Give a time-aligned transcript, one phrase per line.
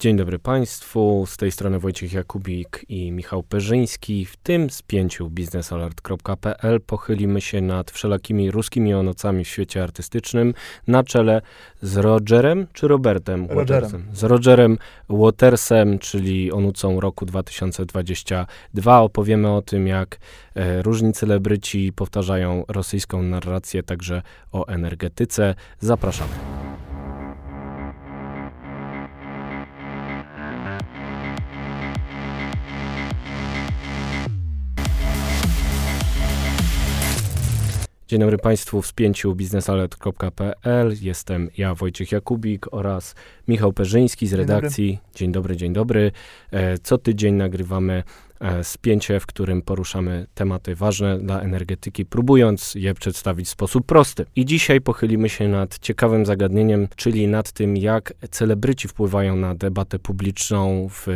[0.00, 4.24] Dzień dobry Państwu, z tej strony Wojciech Jakubik i Michał Perzyński.
[4.24, 10.54] W tym spięciu biznesalert.pl pochylimy się nad wszelakimi ruskimi onocami w świecie artystycznym
[10.86, 11.42] na czele
[11.82, 13.66] z Rogerem czy Robertem Rogerem.
[13.66, 14.04] Watersem?
[14.12, 19.00] Z Rogerem Watersem, czyli onucą roku 2022.
[19.00, 20.18] Opowiemy o tym, jak
[20.54, 24.22] e, różni celebryci powtarzają rosyjską narrację także
[24.52, 25.54] o energetyce.
[25.80, 26.32] Zapraszamy.
[38.08, 40.96] Dzień dobry Państwu w spięciu biznesalet.pl.
[41.00, 43.14] Jestem ja, Wojciech Jakubik oraz
[43.48, 44.54] Michał Perzyński z Dzień dobry.
[44.54, 44.98] redakcji.
[45.14, 46.12] Dzień dobry, dzień dobry.
[46.82, 48.02] Co tydzień nagrywamy
[48.40, 54.26] e, spięcie, w którym poruszamy tematy ważne dla energetyki, próbując je przedstawić w sposób prosty.
[54.36, 59.98] I dzisiaj pochylimy się nad ciekawym zagadnieniem, czyli nad tym, jak celebryci wpływają na debatę
[59.98, 61.06] publiczną w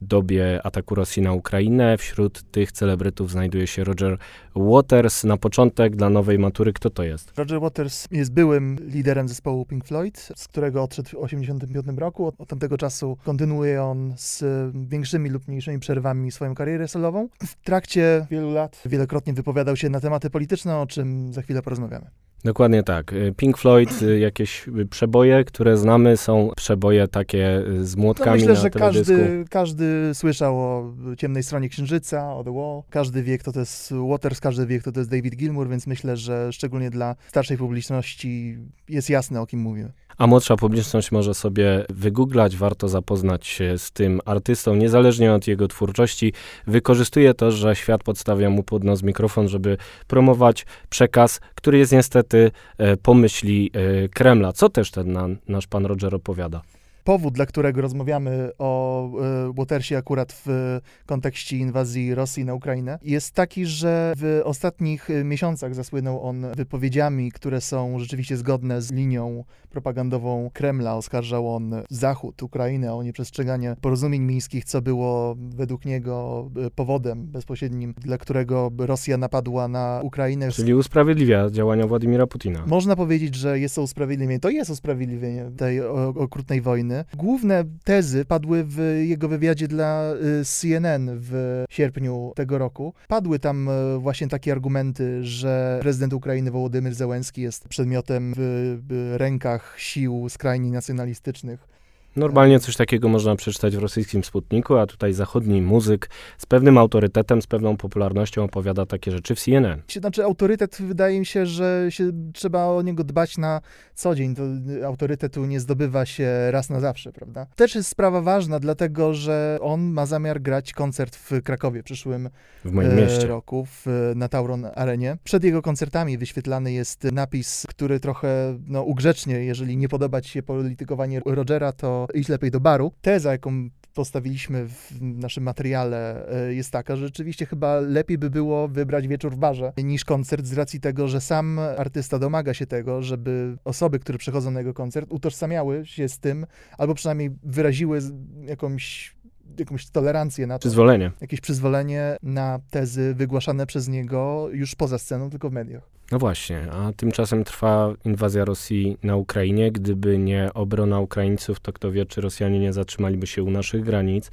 [0.00, 1.98] dobie ataku Rosji na Ukrainę.
[1.98, 4.18] Wśród tych celebrytów znajduje się Roger
[4.56, 5.24] Waters.
[5.24, 7.38] Na początek dla nowej matury, kto to jest?
[7.38, 12.26] Roger Waters jest byłym liderem zespołu Pink Floyd, z którego odszedł w 1985 roku.
[12.26, 17.28] Od, od tamtego czasu kontynuuje on z większymi lub mniejszymi przerwami swoją karierę solową.
[17.46, 22.10] W trakcie wielu lat wielokrotnie wypowiadał się na tematy polityczne, o czym za chwilę porozmawiamy.
[22.44, 23.12] Dokładnie tak.
[23.12, 28.32] Y, Pink Floyd, y, jakieś y, przeboje, które znamy, są przeboje takie z No młotkami
[28.32, 32.82] myślę, na że każdy, każdy słyszał o ciemnej stronie księżyca, o The Wall.
[32.90, 36.16] Każdy wie, kto to jest Waters, każdy wie, kto to jest David Gilmour, więc myślę,
[36.16, 39.92] że szczególnie dla starszej publiczności jest jasne, o kim mówimy.
[40.18, 45.68] A młodsza publiczność może sobie wygooglać, warto zapoznać się z tym artystą, niezależnie od jego
[45.68, 46.32] twórczości.
[46.66, 52.50] Wykorzystuje to, że świat podstawia mu pod nos mikrofon, żeby promować przekaz, który jest niestety
[52.78, 56.62] e, pomyśli e, Kremla, co też ten na, nasz pan Roger opowiada.
[57.08, 63.34] Powód, dla którego rozmawiamy o e, Watersie akurat w kontekście inwazji Rosji na Ukrainę, jest
[63.34, 69.44] taki, że w ostatnich e, miesiącach zasłynął on wypowiedziami, które są rzeczywiście zgodne z linią
[69.70, 70.96] propagandową Kremla.
[70.96, 77.94] Oskarżał on Zachód, Ukrainę o nieprzestrzeganie porozumień mińskich, co było według niego e, powodem bezpośrednim,
[77.98, 80.50] dla którego Rosja napadła na Ukrainę.
[80.50, 82.64] Czyli usprawiedliwia działania Władimira Putina.
[82.66, 84.40] Można powiedzieć, że jest to usprawiedliwienie.
[84.40, 85.80] To jest usprawiedliwienie tej
[86.14, 86.97] okrutnej wojny.
[87.16, 92.94] Główne tezy padły w jego wywiadzie dla y, CNN w sierpniu tego roku.
[93.08, 99.14] Padły tam y, właśnie takie argumenty, że prezydent Ukrainy Wołodymyr Zełenski jest przedmiotem w, w
[99.16, 101.77] rękach sił skrajnie nacjonalistycznych.
[102.18, 107.42] Normalnie coś takiego można przeczytać w rosyjskim Sputniku, a tutaj zachodni muzyk z pewnym autorytetem,
[107.42, 109.82] z pewną popularnością opowiada takie rzeczy w CNN.
[109.92, 113.60] Znaczy autorytet, wydaje mi się, że się, trzeba o niego dbać na
[113.94, 114.34] co dzień.
[114.34, 114.42] To
[114.72, 117.46] y, autorytetu nie zdobywa się raz na zawsze, prawda?
[117.56, 122.30] Też jest sprawa ważna, dlatego że on ma zamiar grać koncert w Krakowie w przyszłym
[122.64, 123.26] W moim e, mieście.
[123.26, 123.86] roku w,
[124.16, 125.16] na Tauron Arenie.
[125.24, 130.42] Przed jego koncertami wyświetlany jest napis, który trochę no, ugrzecznie, jeżeli nie podoba ci się
[130.42, 132.92] politykowanie Rogera, to idź lepiej do baru.
[133.02, 138.68] Teza, jaką postawiliśmy w naszym materiale e, jest taka, że rzeczywiście chyba lepiej by było
[138.68, 143.02] wybrać wieczór w barze niż koncert z racji tego, że sam artysta domaga się tego,
[143.02, 146.46] żeby osoby, które przychodzą na jego koncert utożsamiały się z tym,
[146.78, 148.00] albo przynajmniej wyraziły
[148.42, 149.14] jakąś,
[149.58, 151.12] jakąś tolerancję na to Przyzwolenie.
[151.20, 155.97] jakieś przyzwolenie na tezy wygłaszane przez niego już poza sceną, tylko w mediach.
[156.12, 159.72] No właśnie, a tymczasem trwa inwazja Rosji na Ukrainie.
[159.72, 164.30] Gdyby nie obrona Ukraińców, to kto wie, czy Rosjanie nie zatrzymaliby się u naszych granic,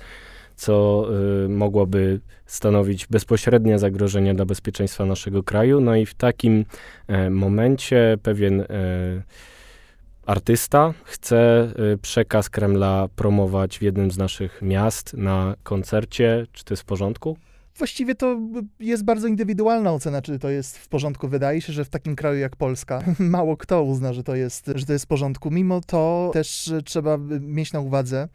[0.55, 1.05] co
[1.45, 5.81] y, mogłoby stanowić bezpośrednie zagrożenie dla bezpieczeństwa naszego kraju.
[5.81, 6.65] No i w takim
[7.07, 8.65] e, momencie pewien e,
[10.25, 16.47] artysta chce y, przekaz Kremla promować w jednym z naszych miast na koncercie.
[16.51, 17.37] Czy to jest w porządku?
[17.77, 18.39] Właściwie to
[18.79, 21.27] jest bardzo indywidualna ocena, czy to jest w porządku.
[21.27, 24.85] Wydaje się, że w takim kraju jak Polska mało kto uzna, że to jest, że
[24.85, 25.51] to jest w porządku.
[25.51, 28.27] Mimo to też trzeba mieć na uwadze,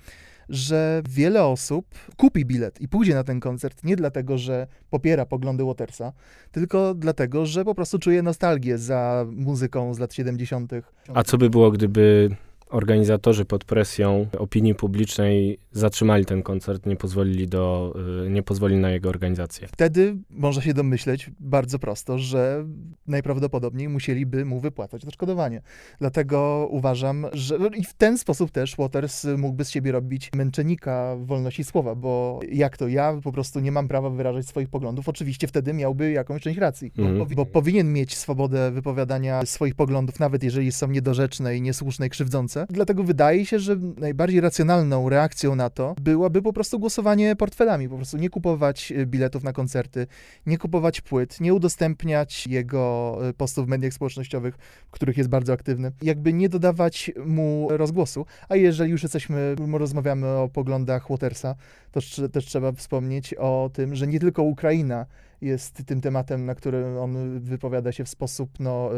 [0.48, 5.64] że wiele osób kupi bilet i pójdzie na ten koncert nie dlatego, że popiera poglądy
[5.64, 6.12] Watersa,
[6.52, 10.72] tylko dlatego, że po prostu czuje nostalgię za muzyką z lat 70.
[11.14, 12.36] A co by było, gdyby
[12.70, 17.94] organizatorzy pod presją opinii publicznej zatrzymali ten koncert, nie pozwolili, do,
[18.26, 19.68] y, nie pozwolili na jego organizację.
[19.68, 22.66] Wtedy można się domyśleć bardzo prosto, że
[23.06, 25.62] najprawdopodobniej musieliby mu wypłacać odszkodowanie.
[25.98, 31.16] Dlatego uważam, że no i w ten sposób też Waters mógłby z siebie robić męczennika
[31.20, 35.46] wolności słowa, bo jak to ja po prostu nie mam prawa wyrażać swoich poglądów, oczywiście
[35.46, 37.18] wtedy miałby jakąś część racji, Mhm.
[37.18, 42.10] bo, bo powinien mieć swobodę wypowiadania swoich poglądów, nawet jeżeli są niedorzeczne i niesłuszne i
[42.10, 42.74] krzywdzące, Polsce.
[42.74, 47.96] Dlatego wydaje się, że najbardziej racjonalną reakcją na to byłaby po prostu głosowanie portfelami, po
[47.96, 50.06] prostu nie kupować e, biletów na koncerty,
[50.46, 54.54] nie kupować płyt, nie udostępniać jego e, postów w mediach społecznościowych,
[54.88, 58.26] w których jest bardzo aktywny, jakby nie dodawać mu rozgłosu.
[58.48, 61.54] A jeżeli już jesteśmy, rozmawiamy o poglądach Watersa,
[61.92, 62.00] to
[62.32, 65.06] też trzeba wspomnieć o tym, że nie tylko Ukraina
[65.40, 68.90] jest tym tematem, na który on wypowiada się w sposób, no,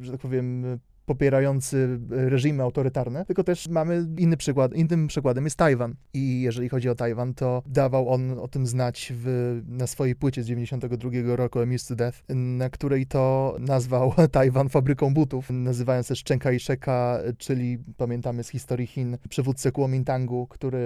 [0.00, 4.74] że tak powiem, popierający reżimy autorytarne, tylko też mamy inny przykład.
[4.74, 5.94] Innym przykładem jest Tajwan.
[6.14, 10.42] I jeżeli chodzi o Tajwan, to dawał on o tym znać w, na swojej płycie
[10.42, 16.24] z 92 roku Emis to Death, na której to nazwał Tajwan fabryką butów, nazywając też
[16.24, 20.78] Chiang Kai-sheka, czyli pamiętamy z historii Chin, przywódcę Kuomintangu, który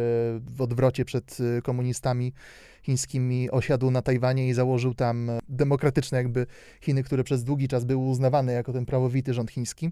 [0.46, 2.32] w odwrocie przed komunistami
[2.86, 6.46] chińskimi osiadł na Tajwanie i założył tam demokratyczne jakby
[6.80, 9.90] Chiny, które przez długi czas były uznawane jako ten prawowity rząd chiński.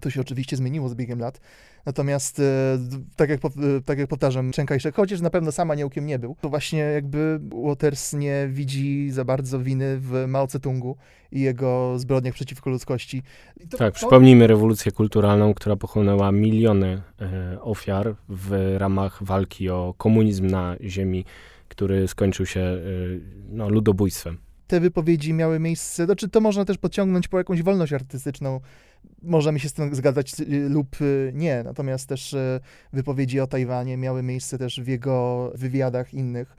[0.00, 1.40] To się oczywiście zmieniło z biegiem lat.
[1.86, 2.42] Natomiast, e,
[3.16, 3.50] tak jak, e,
[3.84, 7.40] tak jak powtarzam, Chiang Kai-shek, chociaż na pewno sama aniołkiem nie był, to właśnie jakby
[7.66, 10.94] Waters nie widzi za bardzo winy w Mao Tse-tungu
[11.32, 13.22] i jego zbrodniach przeciwko ludzkości.
[13.70, 13.98] To, tak, to...
[13.98, 21.24] przypomnijmy rewolucję kulturalną, która pochłonęła miliony e, ofiar w ramach walki o komunizm na ziemi
[21.76, 24.38] który skończył się y, no, ludobójstwem.
[24.66, 28.60] Te wypowiedzi miały miejsce, znaczy to można też podciągnąć po jakąś wolność artystyczną.
[29.22, 32.36] Możemy się z tym zgadzać y, lub y, nie, natomiast też
[32.92, 36.56] wypowiedzi o Tajwanie miały miejsce też w jego wywiadach innych,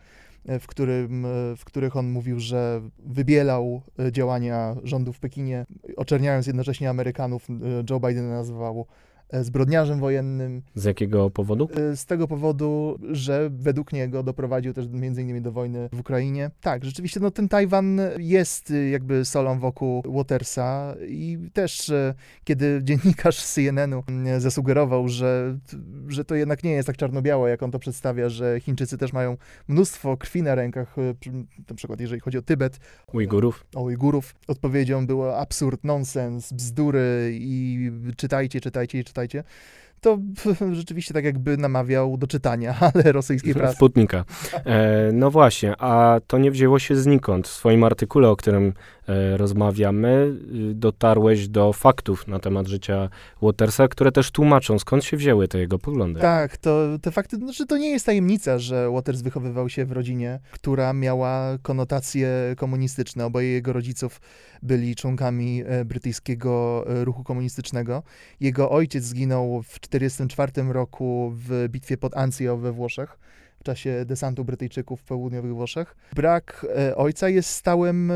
[0.60, 1.26] w, którym,
[1.58, 3.82] w których on mówił, że wybielał
[4.12, 5.66] działania rządu w Pekinie,
[5.96, 7.48] oczerniając jednocześnie Amerykanów.
[7.90, 10.62] Joe Biden nazywał E, zbrodniarzem wojennym.
[10.76, 11.70] Z jakiego powodu?
[11.92, 16.52] E, z tego powodu, że według niego doprowadził też między innymi do wojny w Ukrainie.
[16.62, 22.14] Tak, rzeczywiście no, ten Tajwan jest y, jakby solą wokół Watersa i też e,
[22.44, 24.04] kiedy dziennikarz z CNN-u
[24.38, 25.58] zasugerował, że,
[26.08, 29.38] że to jednak nie jest tak czarno-białe, jak on to przedstawia, że Chińczycy też mają
[29.68, 30.96] mnóstwo krwi na rękach,
[31.70, 32.80] na przykład jeżeli chodzi o Tybet.
[33.14, 33.66] Ujgurów.
[33.76, 34.36] O Ujgurów.
[34.48, 39.44] Odpowiedzią było absurd, nonsens, bzdury i czytajcie, czytajcie czytajcie czytajcie,
[40.02, 40.18] to
[40.72, 43.76] rzeczywiście tak jakby namawiał do czytania, ale rosyjskiej prasy.
[43.76, 44.24] Sputnika.
[44.66, 47.48] E, no właśnie, a to nie wzięło się znikąd.
[47.48, 48.74] W swoim artykule, o którym
[49.08, 50.36] e, rozmawiamy,
[50.72, 53.10] y, dotarłeś do faktów na temat życia
[53.42, 56.20] Watersa, które też tłumaczą, skąd się wzięły te jego poglądy.
[56.20, 60.40] Tak, to te fakty, znaczy to nie jest tajemnica, że Waters wychowywał się w rodzinie,
[60.52, 63.26] która miała konotacje komunistyczne.
[63.26, 64.22] Oboje jego rodziców
[64.64, 68.04] byli członkami e, brytyjskiego e, ruchu komunistycznego.
[68.40, 73.18] Jego ojciec zginął w 1944 roku w bitwie pod Anzio we Włoszech
[73.60, 75.96] w czasie desantu Brytyjczyków w południowych Włoszech.
[76.16, 78.14] Brak e, ojca jest stałym, e,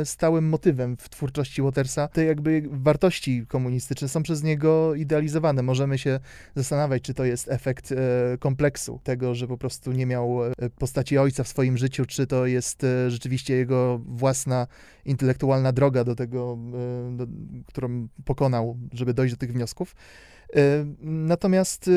[0.00, 2.08] e, stałym motywem w twórczości Watersa.
[2.08, 5.62] Te jakby wartości komunistyczne są przez niego idealizowane.
[5.62, 6.20] Możemy się
[6.54, 7.94] zastanawiać, czy to jest efekt
[8.40, 10.38] kompleksu tego, że po prostu nie miał
[10.78, 14.66] postaci ojca w swoim życiu, czy to jest rzeczywiście jego własna
[15.04, 16.58] intelektualna droga do tego,
[17.10, 17.26] do,
[17.66, 19.94] którą pokonał, żeby dojść do tych wniosków.
[20.56, 21.90] E, natomiast, e,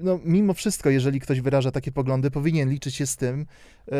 [0.00, 3.46] no, mimo wszystko, jeżeli ktoś wyraża takie poglądy, powinien liczyć się z tym,
[3.92, 3.94] e,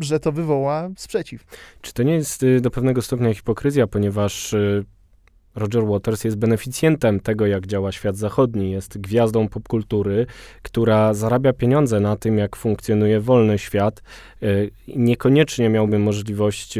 [0.00, 1.44] że to wywoła sprzeciw.
[1.80, 4.54] Czy to nie jest do pewnego stopnia hipokryzja, ponieważ
[5.54, 10.26] Roger Waters jest beneficjentem tego, jak działa świat zachodni, jest gwiazdą popkultury,
[10.62, 14.02] która zarabia pieniądze na tym, jak funkcjonuje wolny świat.
[14.96, 16.78] Niekoniecznie miałby możliwość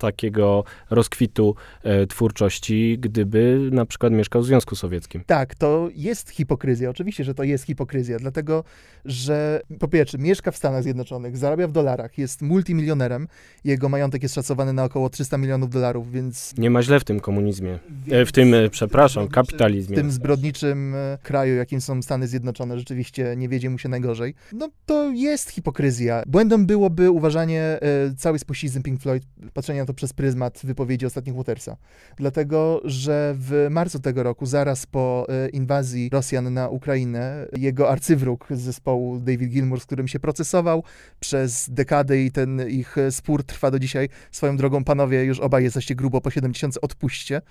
[0.00, 5.22] takiego rozkwitu e, twórczości, gdyby na przykład mieszkał w Związku Sowieckim.
[5.26, 6.90] Tak, to jest hipokryzja.
[6.90, 8.64] Oczywiście, że to jest hipokryzja, dlatego
[9.04, 13.28] że po pierwsze mieszka w Stanach Zjednoczonych, zarabia w dolarach, jest multimilionerem,
[13.64, 16.54] jego majątek jest szacowany na około 300 milionów dolarów, więc...
[16.58, 17.78] Nie ma źle w tym komunizmie,
[18.10, 19.96] e, w tym, e, przepraszam, kapitalizmie.
[19.96, 24.34] W tym zbrodniczym e, kraju, jakim są Stany Zjednoczone, rzeczywiście nie wiedzie mu się najgorzej.
[24.52, 26.22] No to jest hipokryzja.
[26.26, 27.78] Błędem byłoby uważanie e,
[28.16, 29.22] cały spuścizny Pink Floyd,
[29.54, 31.76] patrzenie na to przez pryzmat wypowiedzi ostatnich Watersa.
[32.16, 38.46] Dlatego, że w marcu tego roku, zaraz po e, inwazji Rosjan na Ukrainę, jego arcywróg
[38.50, 40.82] z zespołu David Gilmour, z którym się procesował
[41.20, 44.08] przez dekadę i ten ich spór trwa do dzisiaj.
[44.30, 47.42] Swoją drogą, panowie, już obaj jesteście grubo po 70, odpuśćcie.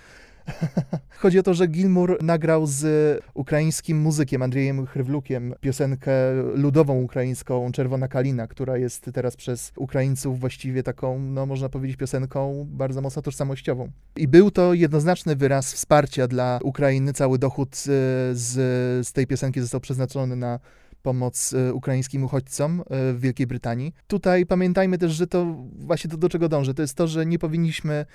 [1.20, 2.84] Chodzi o to, że Gilmour nagrał z
[3.34, 6.12] ukraińskim muzykiem Andrzejem Chrywlukiem piosenkę
[6.54, 12.68] ludową ukraińską Czerwona Kalina, która jest teraz przez Ukraińców właściwie taką, no można powiedzieć, piosenką
[12.70, 13.92] bardzo mocno tożsamościową.
[14.16, 17.14] I był to jednoznaczny wyraz wsparcia dla Ukrainy.
[17.14, 18.38] Cały dochód z,
[19.08, 20.60] z tej piosenki został przeznaczony na
[21.02, 23.94] pomoc ukraińskim uchodźcom w Wielkiej Brytanii.
[24.08, 27.40] Tutaj pamiętajmy też, że to właśnie to, do czego dążę, to jest to, że nie
[27.40, 28.06] powinniśmy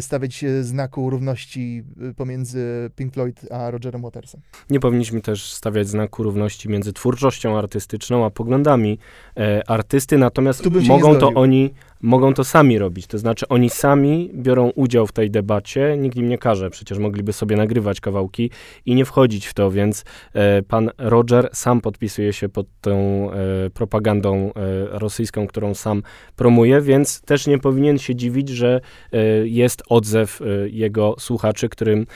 [0.00, 1.82] stawiać znaku równości
[2.16, 4.40] pomiędzy Pink Floyd a Rogerem Watersem.
[4.70, 8.98] Nie powinniśmy też stawiać znaku równości między twórczością artystyczną a poglądami
[9.36, 11.70] e, artysty, natomiast mogą to oni
[12.02, 13.06] mogą to sami robić.
[13.06, 16.70] To znaczy, oni sami biorą udział w tej debacie, nikt im nie każe.
[16.70, 18.50] Przecież mogliby sobie nagrywać kawałki
[18.86, 23.70] i nie wchodzić w to, więc e, pan Roger sam podpisuje się pod tą e,
[23.70, 24.52] propagandą e,
[24.98, 26.02] rosyjską, którą sam
[26.36, 28.80] promuje, więc też nie powinien się dziwić, że
[29.12, 29.18] e,
[29.48, 32.06] jest odzew jego słuchaczy, którym,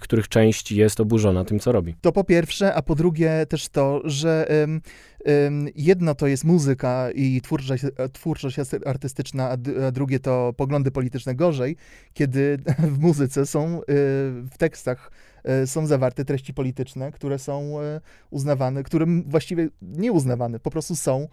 [0.00, 1.94] których część jest oburzona tym, co robi.
[2.00, 4.46] To po pierwsze, a po drugie też to, że
[5.74, 9.56] jedno to jest muzyka i twórczość, twórczość artystyczna, a
[9.92, 11.76] drugie to poglądy polityczne gorzej,
[12.14, 12.58] kiedy
[12.96, 13.80] w muzyce są
[14.50, 15.10] w tekstach
[15.66, 18.00] są zawarte treści polityczne, które są e,
[18.30, 21.28] uznawane, które właściwie nie uznawane, po prostu są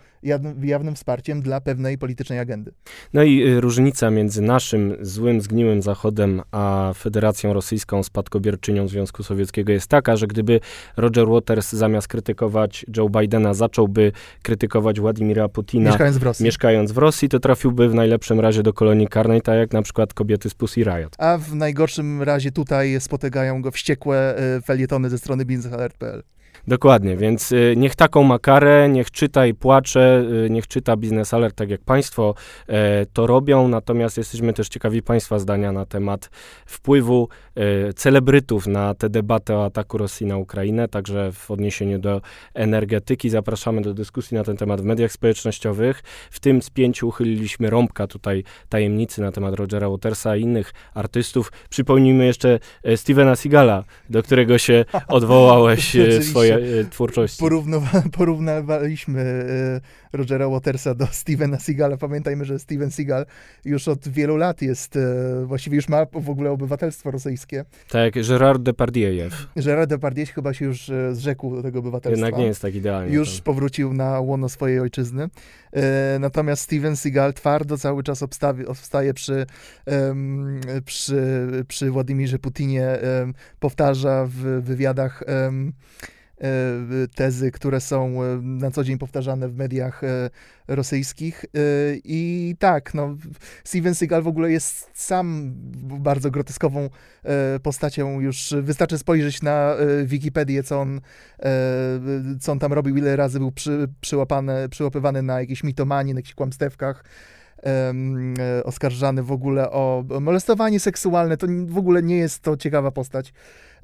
[0.61, 2.71] jawnym wsparciem dla pewnej politycznej agendy.
[3.13, 9.71] No i y, różnica między naszym złym, zgniłym Zachodem, a Federacją Rosyjską, spadkobierczynią Związku Sowieckiego
[9.71, 10.59] jest taka, że gdyby
[10.97, 16.97] Roger Waters zamiast krytykować Joe Bidena, zacząłby krytykować Władimira Putina, mieszkając w Rosji, mieszkając w
[16.97, 20.53] Rosji to trafiłby w najlepszym razie do kolonii karnej, tak jak na przykład kobiety z
[20.53, 21.15] Pussy Riot.
[21.17, 26.23] A w najgorszym razie tutaj spotykają go wściekłe wściekłe y, felietony ze strony biznesalert.pl.
[26.67, 31.55] Dokładnie, więc y, niech taką makarę, niech czyta i płacze, y, niech czyta Biznes Alert,
[31.55, 32.35] tak jak Państwo
[32.67, 36.29] e, to robią, natomiast jesteśmy też ciekawi Państwa zdania na temat
[36.65, 42.21] wpływu e, celebrytów na tę debatę o ataku Rosji na Ukrainę, także w odniesieniu do
[42.53, 46.03] energetyki zapraszamy do dyskusji na ten temat w mediach społecznościowych.
[46.31, 51.51] W tym spięciu uchyliliśmy rąbka tutaj tajemnicy na temat Rogera Watersa i innych artystów.
[51.69, 57.43] Przypomnijmy jeszcze e, Stevena Seagala, do którego się odwołałeś swoje E, twórczości.
[57.43, 59.21] Porównowa- porównywaliśmy
[60.13, 61.97] e, Rogera Watersa do Stevena Seagala.
[61.97, 63.25] Pamiętajmy, że Steven Seagal
[63.65, 67.65] już od wielu lat jest, e, właściwie już ma w ogóle obywatelstwo rosyjskie.
[67.89, 69.29] Tak, Gérard Depardieu.
[69.57, 72.25] Gérard Depardieu chyba się już zrzekł tego obywatelstwa.
[72.25, 73.15] Jednak nie jest tak idealnie.
[73.15, 73.43] Już to.
[73.43, 75.29] powrócił na łono swojej ojczyzny.
[76.19, 79.45] Natomiast Steven Seagal twardo cały czas obstawi, obstaje przy,
[80.85, 81.21] przy,
[81.67, 82.87] przy Władimirze Putinie,
[83.59, 85.23] powtarza w wywiadach
[87.15, 90.29] tezy, które są e, na co dzień powtarzane w mediach e,
[90.67, 91.45] rosyjskich.
[92.03, 93.15] I tak, no,
[93.63, 95.53] Steven Seagal w ogóle jest sam
[95.99, 96.89] bardzo groteskową
[97.63, 98.19] postacią.
[98.19, 101.01] Już wystarczy spojrzeć na Wikipedię, co on,
[102.41, 106.35] co on tam robił, ile razy był przy, przyłapany, przyłapywany na jakiejś mitomanii, na jakichś
[106.35, 107.03] kłamstewkach
[108.63, 111.37] oskarżany w ogóle o molestowanie seksualne.
[111.37, 113.33] To w ogóle nie jest to ciekawa postać.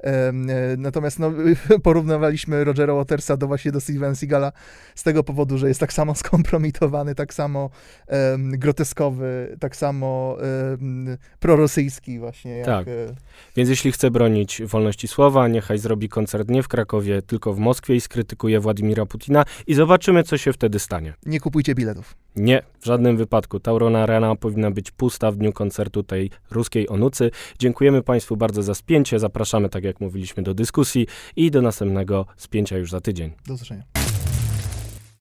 [0.04, 0.32] E,
[0.78, 1.32] natomiast no,
[1.82, 4.52] porównywaliśmy Rogera Watersa do właśnie do Steven Seagala
[4.94, 7.70] z tego powodu, że jest tak samo skompromitowany, tak samo
[8.08, 10.36] um, groteskowy, tak samo
[10.70, 12.56] um, prorosyjski właśnie.
[12.56, 12.88] Jak, tak.
[12.88, 13.14] E,
[13.56, 17.94] Więc jeśli chce bronić wolności słowa, niechaj zrobi koncert nie w Krakowie, tylko w Moskwie
[17.94, 21.14] i skrytykuje Władimira Putina i zobaczymy, co się wtedy stanie.
[21.26, 22.14] Nie kupujcie biletów.
[22.36, 23.60] Nie, w żadnym wypadku.
[23.60, 27.30] Taurona Arena powinna być pusta w dniu koncertu tej ruskiej onucy.
[27.58, 29.18] Dziękujemy Państwu bardzo za spięcie.
[29.18, 31.06] Zapraszamy, tak jak mówiliśmy, do dyskusji
[31.36, 33.30] i do następnego spięcia już za tydzień.
[33.46, 33.82] Do zobaczenia.